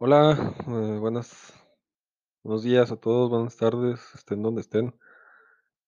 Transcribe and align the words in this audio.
Hola, 0.00 0.54
eh, 0.68 0.98
buenas, 1.00 1.52
buenos 2.44 2.62
días 2.62 2.92
a 2.92 2.96
todos, 2.96 3.30
buenas 3.30 3.56
tardes, 3.56 3.98
estén 4.14 4.44
donde 4.44 4.60
estén. 4.60 4.94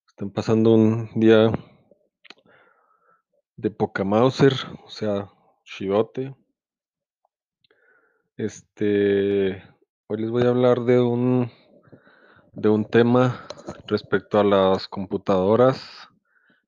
Estén 0.09 0.33
pasando 0.33 0.75
un 0.75 1.09
día 1.15 1.53
de 3.55 3.71
poca 3.71 4.03
Mauser, 4.03 4.53
o 4.85 4.91
sea, 4.91 5.31
chidote. 5.63 6.35
Este, 8.37 9.63
hoy 10.09 10.19
les 10.19 10.31
voy 10.31 10.43
a 10.43 10.49
hablar 10.49 10.81
de 10.81 11.01
un 11.01 11.49
de 12.53 12.69
un 12.69 12.87
tema 12.87 13.47
respecto 13.87 14.41
a 14.41 14.45
las 14.45 14.89
computadoras. 14.89 16.09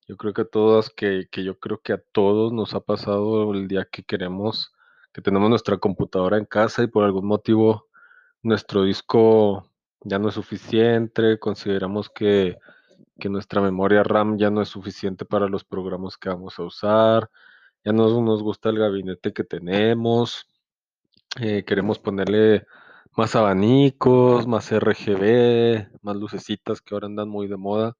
Yo 0.07 0.17
creo 0.17 0.33
que 0.33 0.43
a 0.43 0.45
todas, 0.49 0.91
que, 0.91 1.27
que 1.29 1.43
yo 1.43 1.59
creo 1.59 1.81
que 1.83 1.93
a 1.93 2.03
todos 2.13 2.53
nos 2.53 2.73
ha 2.75 2.81
pasado 2.81 3.53
el 3.53 3.67
día 3.67 3.89
que 3.91 4.05
queremos, 4.05 4.73
que 5.13 5.23
tenemos 5.23 5.51
nuestra 5.51 5.79
computadora 5.79 6.39
en 6.39 6.47
casa 6.47 6.83
y 6.83 6.87
por 6.87 7.05
algún 7.05 7.27
motivo 7.27 7.89
nuestro 8.43 8.85
disco 8.85 9.69
ya 10.01 10.19
no 10.19 10.29
es 10.29 10.35
suficiente, 10.35 11.39
consideramos 11.39 12.11
que, 12.11 12.59
que 13.21 13.29
nuestra 13.29 13.61
memoria 13.61 14.03
RAM 14.03 14.39
ya 14.39 14.51
no 14.51 14.63
es 14.63 14.69
suficiente 14.69 15.25
para 15.25 15.49
los 15.49 15.65
programas 15.65 16.17
que 16.17 16.29
vamos 16.29 16.59
a 16.59 16.65
usar, 16.65 17.31
ya 17.85 17.93
no 17.93 18.21
nos 18.23 18.43
gusta 18.43 18.71
el 18.71 18.79
gabinete 18.79 19.33
que 19.33 19.45
tenemos, 19.45 20.47
eh, 21.41 21.65
queremos 21.65 21.99
ponerle 21.99 22.67
más 23.17 23.37
abanicos, 23.37 24.47
más 24.47 24.71
RGB, 24.73 25.89
más 26.03 26.17
lucecitas 26.17 26.81
que 26.81 26.95
ahora 26.95 27.07
andan 27.07 27.29
muy 27.29 27.47
de 27.47 27.57
moda, 27.57 27.97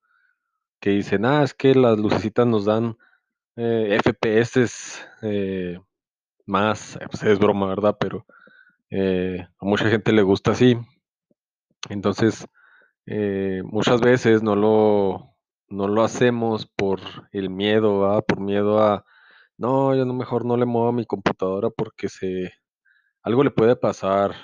que 0.81 0.91
dicen, 0.91 1.25
ah, 1.25 1.43
es 1.45 1.55
que 1.55 1.75
las 1.75 1.99
lucecitas 1.99 2.47
nos 2.47 2.65
dan 2.65 2.97
eh, 3.57 3.99
FPS 4.03 5.05
eh, 5.23 5.79
más, 6.53 6.97
eh, 6.97 7.07
pues 7.11 7.25
es 7.25 7.39
broma, 7.41 7.67
¿verdad? 7.69 7.97
Pero 8.01 8.27
eh, 8.91 9.47
a 9.61 9.67
mucha 9.67 9.89
gente 9.91 10.13
le 10.13 10.23
gusta 10.23 10.53
así. 10.53 10.77
Entonces, 11.89 12.47
eh, 13.07 13.63
muchas 13.65 14.01
veces 14.01 14.43
no 14.43 14.57
lo, 14.57 15.35
no 15.69 15.89
lo 15.89 16.03
hacemos 16.05 16.67
por 16.67 17.01
el 17.33 17.51
miedo, 17.51 18.01
¿verdad? 18.01 18.25
Por 18.27 18.41
miedo 18.41 18.81
a, 18.83 19.05
no, 19.59 19.95
yo 19.97 20.05
no 20.07 20.15
mejor 20.15 20.45
no 20.47 20.57
le 20.57 20.67
muevo 20.67 20.89
a 20.89 20.93
mi 20.93 21.07
computadora 21.07 21.71
porque 21.71 22.09
se, 22.09 22.53
algo 23.23 23.45
le 23.45 23.51
puede 23.53 23.77
pasar, 23.77 24.35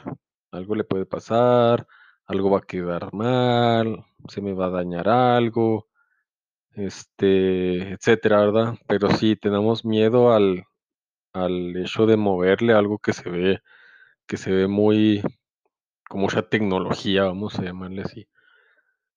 algo 0.53 0.75
le 0.77 0.85
puede 0.85 1.07
pasar, 1.07 1.87
algo 2.27 2.51
va 2.51 2.59
a 2.61 2.63
quedar 2.63 3.13
mal, 3.15 4.05
se 4.29 4.41
me 4.43 4.55
va 4.55 4.67
a 4.67 4.71
dañar 4.71 5.09
algo, 5.09 5.89
este, 6.73 7.93
etcétera, 7.95 8.41
¿verdad? 8.41 8.75
Pero 8.89 9.11
sí, 9.13 9.37
tenemos 9.37 9.85
miedo 9.85 10.33
al, 10.33 10.65
al 11.33 11.77
hecho 11.77 12.07
de 12.07 12.17
moverle 12.17 12.73
algo 12.73 12.99
que 12.99 13.13
se 13.13 13.29
ve, 13.31 13.61
que 14.27 14.37
se 14.37 14.53
ve 14.53 14.69
muy, 14.69 15.23
con 16.09 16.21
mucha 16.21 16.43
tecnología, 16.43 17.25
vamos 17.25 17.59
a 17.59 17.63
llamarle 17.65 18.03
así. 18.03 18.29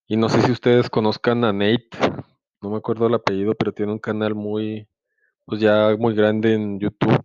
Y 0.07 0.17
no 0.17 0.29
sé 0.29 0.41
si 0.41 0.51
ustedes 0.51 0.89
conozcan 0.89 1.43
a 1.45 1.53
Nate, 1.53 1.89
no 2.61 2.69
me 2.71 2.77
acuerdo 2.77 3.07
el 3.07 3.15
apellido, 3.15 3.55
pero 3.55 3.73
tiene 3.73 3.93
un 3.93 3.99
canal 3.99 4.35
muy, 4.35 4.87
pues 5.45 5.61
ya 5.61 5.95
muy 5.97 6.15
grande 6.15 6.53
en 6.53 6.79
YouTube, 6.79 7.23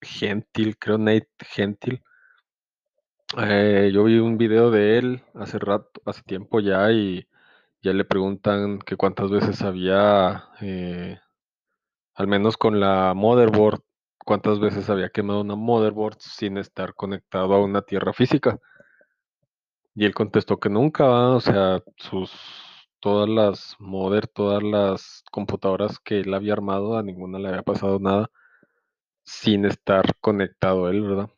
Gentil, 0.00 0.76
creo 0.78 0.98
Nate 0.98 1.28
Gentil. 1.40 2.02
Eh, 3.38 3.90
yo 3.94 4.04
vi 4.04 4.18
un 4.18 4.36
video 4.36 4.70
de 4.70 4.98
él 4.98 5.22
hace 5.34 5.58
rato, 5.58 6.02
hace 6.04 6.22
tiempo 6.22 6.60
ya, 6.60 6.90
y 6.92 7.26
ya 7.82 7.92
le 7.92 8.04
preguntan 8.04 8.78
que 8.80 8.96
cuántas 8.96 9.30
veces 9.30 9.62
había, 9.62 10.44
eh, 10.60 11.18
al 12.14 12.26
menos 12.26 12.56
con 12.56 12.80
la 12.80 13.14
motherboard, 13.14 13.80
cuántas 14.24 14.60
veces 14.60 14.90
había 14.90 15.10
quemado 15.10 15.40
una 15.40 15.56
motherboard 15.56 16.16
sin 16.18 16.58
estar 16.58 16.94
conectado 16.94 17.54
a 17.54 17.62
una 17.62 17.82
tierra 17.82 18.12
física. 18.12 18.58
Y 19.94 20.04
él 20.06 20.14
contestó 20.14 20.58
que 20.58 20.70
nunca, 20.70 21.04
o 21.30 21.40
sea, 21.40 21.82
sus 21.96 22.32
todas 23.00 23.28
las 23.28 23.76
modder, 23.80 24.28
todas 24.28 24.62
las 24.62 25.24
computadoras 25.32 25.98
que 25.98 26.20
él 26.20 26.32
había 26.34 26.52
armado, 26.54 26.96
a 26.96 27.02
ninguna 27.02 27.38
le 27.38 27.48
había 27.48 27.62
pasado 27.62 27.98
nada 27.98 28.30
sin 29.24 29.64
estar 29.66 30.16
conectado 30.20 30.88
él, 30.88 31.02
¿verdad? 31.02 31.30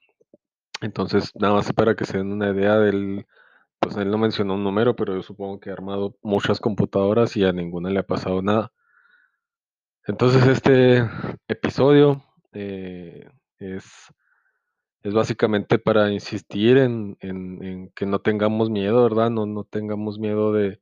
Entonces, 0.82 1.32
nada 1.34 1.54
más 1.54 1.72
para 1.72 1.96
que 1.96 2.04
se 2.04 2.18
den 2.18 2.32
una 2.32 2.50
idea 2.50 2.78
del, 2.78 3.26
pues 3.80 3.96
él 3.96 4.10
no 4.10 4.18
mencionó 4.18 4.54
un 4.54 4.64
número, 4.64 4.96
pero 4.96 5.14
yo 5.14 5.22
supongo 5.22 5.60
que 5.60 5.70
ha 5.70 5.74
armado 5.74 6.16
muchas 6.22 6.60
computadoras 6.60 7.36
y 7.36 7.44
a 7.44 7.52
ninguna 7.52 7.90
le 7.90 8.00
ha 8.00 8.06
pasado 8.06 8.42
nada. 8.42 8.72
Entonces, 10.06 10.46
este 10.46 11.08
episodio 11.48 12.22
eh, 12.54 13.28
es, 13.58 13.84
es 15.02 15.12
básicamente 15.14 15.78
para 15.78 16.10
insistir 16.12 16.78
en, 16.78 17.16
en- 17.20 17.90
que 17.94 18.06
no 18.06 18.20
tengamos 18.20 18.70
miedo, 18.70 19.02
¿verdad? 19.04 19.30
No, 19.30 19.46
no 19.46 19.64
tengamos 19.64 20.18
miedo 20.18 20.52
de, 20.52 20.80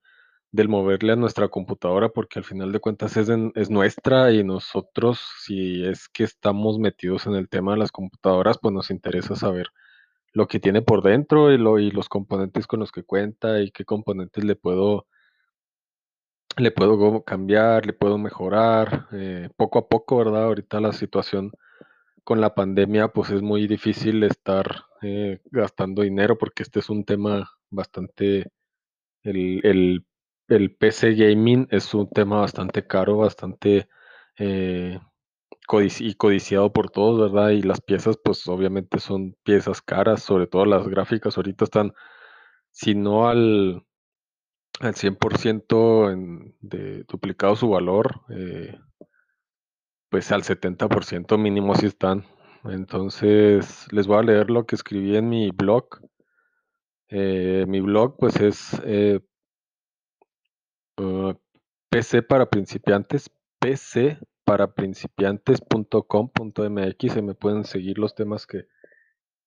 del 0.53 0.69
moverle 0.69 1.13
a 1.15 1.17
nuestra 1.17 1.49
computadora, 1.49 2.11
porque 2.11 2.39
al 2.41 2.45
final 2.47 2.73
de 2.73 2.81
cuentas 2.81 3.17
es, 3.17 3.29
es 3.57 3.71
nuestra 3.71 4.33
y 4.33 4.45
nosotros, 4.45 5.21
si 5.45 5.85
es 5.87 6.09
que 6.11 6.25
estamos 6.25 6.79
metidos 6.79 7.27
en 7.27 7.35
el 7.37 7.49
tema 7.49 7.73
de 7.73 7.79
las 7.81 7.93
computadoras, 7.93 8.59
pues 8.63 8.75
nos 8.75 8.91
interesa 8.91 9.37
saber 9.37 9.69
lo 10.33 10.49
que 10.49 10.61
tiene 10.61 10.83
por 10.83 11.03
dentro 11.03 11.53
y, 11.53 11.59
lo, 11.59 11.79
y 11.79 11.91
los 11.91 12.09
componentes 12.09 12.67
con 12.67 12.81
los 12.81 12.93
que 12.93 13.05
cuenta 13.05 13.61
y 13.63 13.71
qué 13.73 13.85
componentes 13.85 14.45
le 14.45 14.57
puedo, 14.57 15.07
le 16.57 16.71
puedo 16.71 17.23
cambiar, 17.25 17.87
le 17.87 17.93
puedo 17.93 18.19
mejorar, 18.19 19.09
eh, 19.13 19.49
poco 19.57 19.79
a 19.81 19.89
poco, 19.89 20.19
¿verdad? 20.19 20.45
Ahorita 20.45 20.81
la 20.81 20.93
situación 20.93 21.53
con 22.25 22.41
la 22.41 22.55
pandemia, 22.55 23.09
pues 23.09 23.31
es 23.31 23.43
muy 23.43 23.67
difícil 23.67 24.23
estar 24.25 24.85
eh, 25.03 25.41
gastando 25.51 26.03
dinero 26.03 26.39
porque 26.39 26.63
este 26.63 26.81
es 26.81 26.91
un 26.91 27.05
tema 27.05 27.51
bastante, 27.71 28.51
el, 29.23 29.61
el, 29.65 30.07
el 30.49 30.75
PC 30.77 31.15
gaming 31.15 31.69
es 31.71 31.95
un 31.95 32.09
tema 32.11 32.41
bastante 32.41 32.87
caro, 32.87 33.19
bastante 33.19 33.89
eh, 34.39 34.99
y 36.01 36.15
codiciado 36.15 36.73
por 36.73 36.91
todos, 36.91 37.33
¿verdad? 37.33 37.51
Y 37.51 37.63
las 37.63 37.81
piezas, 37.81 38.19
pues 38.23 38.47
obviamente 38.49 38.99
son 38.99 39.37
piezas 39.43 39.81
caras, 39.81 40.23
sobre 40.23 40.47
todo 40.47 40.67
las 40.67 40.87
gráficas 40.89 41.37
ahorita 41.37 41.65
están, 41.65 41.93
si 42.71 42.95
no 42.95 43.29
al, 43.29 43.85
al 44.83 44.95
100% 44.95 46.13
en, 46.13 46.55
de 46.61 47.05
duplicado 47.05 47.57
su 47.57 47.71
valor, 47.71 48.21
eh, 48.31 48.79
pues 50.11 50.31
al 50.33 50.43
70% 50.43 51.39
mínimo 51.39 51.75
sí 51.77 51.87
están. 51.87 52.27
Entonces, 52.65 53.87
les 53.93 54.07
voy 54.07 54.19
a 54.19 54.23
leer 54.23 54.51
lo 54.51 54.67
que 54.67 54.75
escribí 54.75 55.17
en 55.17 55.29
mi 55.29 55.51
blog. 55.51 55.87
Eh, 57.09 57.65
mi 57.69 57.81
blog, 57.81 58.17
pues 58.19 58.37
es 58.41 58.81
eh, 58.85 59.21
uh, 60.99 61.35
PC 61.89 62.23
para 62.23 62.51
principiantes, 62.51 63.31
PC 63.61 64.19
para 64.45 64.75
principiantes.com.mx. 64.75 67.13
Se 67.13 67.23
me 67.23 67.35
pueden 67.35 67.65
seguir 67.65 67.99
los 67.99 68.15
temas 68.15 68.47
que, 68.47 68.67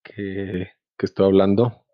que, 0.04 0.72
que 0.98 1.06
estoy 1.06 1.26
hablando. 1.26 1.86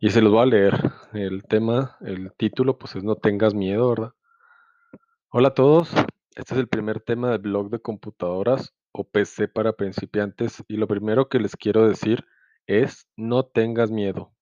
Y 0.00 0.10
se 0.10 0.20
los 0.20 0.32
voy 0.32 0.42
a 0.42 0.46
leer. 0.46 0.74
El 1.14 1.44
tema, 1.44 1.96
el 2.00 2.32
título, 2.32 2.76
pues 2.76 2.96
es 2.96 3.04
No 3.04 3.14
tengas 3.14 3.54
miedo, 3.54 3.88
¿verdad? 3.88 4.14
Hola 5.30 5.48
a 5.48 5.54
todos. 5.54 5.92
Este 6.34 6.54
es 6.54 6.58
el 6.58 6.66
primer 6.66 6.98
tema 6.98 7.30
del 7.30 7.42
blog 7.42 7.70
de 7.70 7.78
computadoras 7.78 8.74
o 8.90 9.04
PC 9.04 9.46
para 9.46 9.74
principiantes 9.74 10.64
y 10.66 10.76
lo 10.76 10.88
primero 10.88 11.28
que 11.28 11.38
les 11.38 11.54
quiero 11.54 11.86
decir 11.86 12.24
es 12.66 13.06
no 13.16 13.44
tengas 13.44 13.92
miedo. 13.92 14.32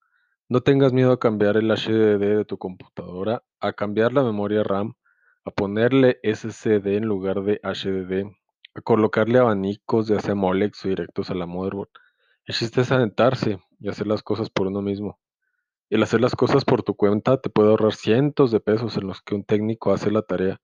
No 0.49 0.62
tengas 0.62 0.94
miedo 0.94 1.12
a 1.12 1.21
cambiar 1.21 1.59
el 1.59 1.69
HDD 1.69 2.38
de 2.38 2.44
tu 2.47 2.56
computadora, 2.56 3.43
a 3.60 3.75
cambiar 3.75 4.15
la 4.15 4.22
memoria 4.22 4.62
RAM, 4.62 4.94
a 5.44 5.50
ponerle 5.50 6.21
SSD 6.22 6.87
en 6.97 7.04
lugar 7.04 7.43
de 7.43 7.60
HDD, 7.62 8.33
a 8.75 8.81
colocarle 8.81 9.41
abanicos 9.41 10.09
ya 10.09 10.21
sea 10.21 10.34
Molex 10.34 10.87
o 10.87 10.89
directos 10.89 11.28
a 11.28 11.34
la 11.34 11.44
motherboard. 11.44 11.91
El 12.47 12.54
chiste 12.54 12.81
y 13.78 13.89
hacer 13.91 14.07
las 14.07 14.22
cosas 14.22 14.48
por 14.48 14.68
uno 14.68 14.80
mismo. 14.80 15.18
El 15.92 16.03
hacer 16.03 16.22
las 16.22 16.34
cosas 16.34 16.65
por 16.65 16.83
tu 16.83 16.94
cuenta 16.94 17.39
te 17.39 17.50
puede 17.50 17.68
ahorrar 17.68 17.92
cientos 17.92 18.50
de 18.50 18.60
pesos 18.60 18.97
en 18.97 19.06
los 19.06 19.21
que 19.21 19.34
un 19.34 19.44
técnico 19.44 19.92
hace 19.92 20.10
la 20.10 20.22
tarea 20.22 20.59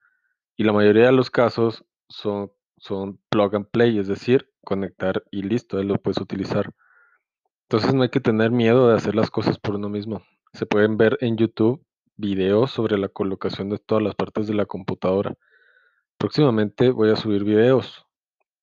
y 0.57 0.65
la 0.65 0.73
mayoría 0.73 1.05
de 1.05 1.13
los 1.13 1.31
casos 1.31 1.85
son, 2.09 2.51
son 2.79 3.21
plug 3.29 3.57
and 3.57 3.67
play, 3.71 3.99
es 3.99 4.09
decir, 4.09 4.51
conectar 4.65 5.23
y 5.31 5.43
listo, 5.43 5.81
él 5.81 5.89
lo 5.89 6.01
puedes 6.01 6.17
utilizar. 6.17 6.73
Entonces 7.69 7.93
no 7.93 8.05
hay 8.05 8.09
que 8.09 8.21
tener 8.21 8.53
miedo 8.53 8.89
de 8.89 8.97
hacer 8.97 9.15
las 9.15 9.31
cosas 9.31 9.59
por 9.59 9.75
uno 9.75 9.91
mismo. 9.91 10.23
Se 10.55 10.65
pueden 10.65 10.97
ver 10.97 11.19
en 11.21 11.37
YouTube 11.37 11.85
videos 12.17 12.71
sobre 12.71 12.97
la 12.97 13.11
colocación 13.11 13.69
de 13.69 13.77
todas 13.77 14.03
las 14.03 14.15
partes 14.15 14.47
de 14.47 14.55
la 14.55 14.65
computadora. 14.65 15.35
Próximamente 16.17 16.89
voy 16.89 17.11
a 17.11 17.17
subir 17.17 17.45
videos 17.45 18.07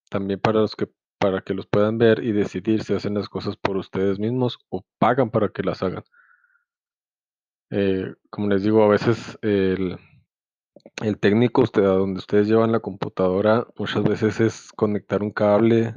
también 0.10 0.40
para 0.40 0.62
los 0.62 0.76
que 0.76 0.90
para 1.20 1.42
que 1.42 1.54
los 1.54 1.68
puedan 1.68 2.00
ver 2.00 2.24
y 2.24 2.32
decidir 2.32 2.84
si 2.84 2.96
hacen 2.96 3.14
las 3.14 3.30
cosas 3.30 3.56
por 3.56 3.78
ustedes 3.78 4.18
mismos 4.18 4.58
o 4.70 4.84
pagan 4.98 5.30
para 5.30 5.50
que 5.50 5.62
las 5.62 5.84
hagan. 5.84 6.04
Eh, 7.72 8.14
como 8.30 8.48
les 8.50 8.64
digo, 8.64 8.84
a 8.84 8.88
veces 8.88 9.38
el, 9.42 9.98
técnico 11.20 11.64
a 11.64 11.80
donde 11.80 12.20
ustedes 12.20 12.48
llevan 12.48 12.72
la 12.72 12.80
computadora 12.80 13.68
muchas 13.78 14.04
veces 14.04 14.40
es 14.40 14.72
conectar 14.74 15.24
un 15.24 15.32
cable 15.32 15.96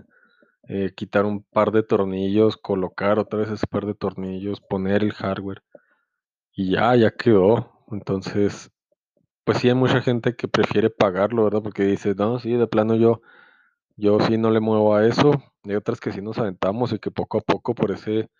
eh, 0.70 0.92
quitar 0.94 1.24
un 1.24 1.42
par 1.42 1.72
de 1.72 1.82
tornillos, 1.82 2.58
colocar 2.58 3.18
otra 3.18 3.38
vez 3.40 3.50
ese 3.50 3.66
par 3.66 3.86
de 3.86 3.94
tornillos, 3.94 4.60
poner 4.60 5.02
el 5.02 5.14
hardware 5.14 5.62
y 6.52 6.72
ya, 6.72 6.94
ya 6.96 7.10
quedó. 7.12 7.84
Entonces, 7.90 8.70
pues 9.44 9.58
sí 9.58 9.68
hay 9.68 9.74
mucha 9.74 10.02
gente 10.02 10.36
que 10.36 10.48
prefiere 10.48 10.90
pagarlo, 10.90 11.44
¿verdad? 11.44 11.62
Porque 11.62 11.84
dice, 11.84 12.14
no, 12.14 12.38
sí, 12.40 12.52
de 12.54 12.66
plano 12.66 12.96
yo, 12.96 13.22
yo 13.96 14.20
sí 14.20 14.38
no 14.38 14.50
le 14.50 14.60
muevo 14.60 14.94
a 14.94 15.06
eso. 15.06 15.32
Hay 15.64 15.76
otras 15.76 16.00
que 16.00 16.12
sí 16.12 16.22
nos 16.22 16.38
aventamos 16.38 16.92
y 16.92 16.98
que 16.98 17.10
poco 17.10 17.38
a 17.38 17.42
poco 17.42 17.74
por 17.74 17.92
ese, 17.92 18.30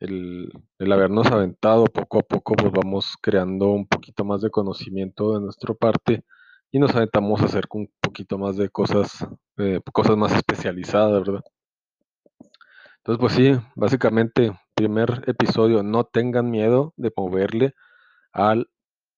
el, 0.00 0.52
habernos 0.92 1.26
aventado, 1.28 1.84
poco 1.86 2.18
a 2.18 2.22
poco 2.22 2.54
pues 2.54 2.72
vamos 2.72 3.14
creando 3.20 3.68
un 3.70 3.86
poquito 3.86 4.24
más 4.24 4.42
de 4.42 4.50
conocimiento 4.50 5.34
de 5.34 5.40
nuestra 5.40 5.74
parte 5.74 6.24
y 6.70 6.78
nos 6.78 6.94
aventamos 6.94 7.40
a 7.40 7.46
hacer 7.46 7.64
un 7.72 7.90
poquito 8.00 8.38
más 8.38 8.56
de 8.56 8.68
cosas, 8.68 9.26
eh, 9.58 9.80
cosas 9.92 10.16
más 10.16 10.32
especializadas, 10.32 11.24
¿verdad? 11.24 11.44
Entonces, 12.98 13.20
pues 13.20 13.32
sí, 13.34 13.52
básicamente, 13.76 14.52
primer 14.74 15.22
episodio, 15.26 15.82
no 15.82 16.04
tengan 16.04 16.50
miedo 16.50 16.94
de 16.96 17.12
moverle 17.16 17.74
al, 18.32 18.70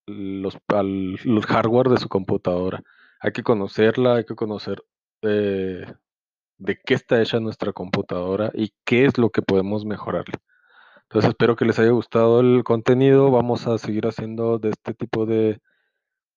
los, 0.06 0.58
al, 0.68 1.16
hardware 1.46 1.88
de 1.90 1.98
su 1.98 2.08
computadora. 2.08 2.82
Hay 3.20 3.32
que 3.32 3.42
conocerla, 3.44 4.16
hay 4.16 4.24
que 4.24 4.34
conocer 4.34 4.82
eh, 5.22 5.86
de 6.58 6.80
qué 6.84 6.94
está 6.94 7.22
hecha 7.22 7.40
nuestra 7.40 7.72
computadora 7.72 8.50
y 8.54 8.72
qué 8.84 9.06
es 9.06 9.18
lo 9.18 9.30
que 9.30 9.42
podemos 9.42 9.84
mejorarle. 9.84 10.34
Entonces 11.08 11.30
espero 11.30 11.56
que 11.56 11.64
les 11.64 11.78
haya 11.78 11.90
gustado 11.90 12.40
el 12.40 12.64
contenido. 12.64 13.30
Vamos 13.30 13.66
a 13.66 13.78
seguir 13.78 14.06
haciendo 14.06 14.58
de 14.58 14.70
este 14.70 14.92
tipo 14.94 15.24
de, 15.26 15.60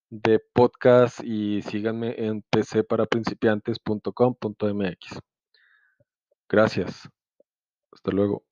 de 0.10 0.40
podcast 0.54 1.20
y 1.24 1.62
síganme 1.64 2.16
en 2.18 2.44
pcparaprincipiantes.com.mx. 2.44 5.20
Gracias. 6.48 7.10
Hasta 7.92 8.12
luego. 8.12 8.49